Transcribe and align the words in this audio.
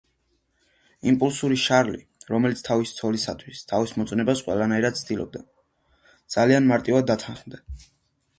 იმპულსური 1.09 1.57
შარლი, 1.63 1.99
რომელიც 2.31 2.63
თავისი 2.67 2.95
ცოლისათვის 3.01 3.61
თავის 3.73 3.93
მოწონებას 3.99 4.43
ყველანაირად 4.49 4.99
ცდილობდა 5.03 5.45
ძალიან 6.39 6.69
მარტივად 6.73 7.09
დათანხმდა. 7.15 7.63